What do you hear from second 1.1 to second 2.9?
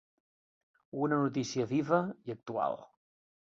notícia viva i actual.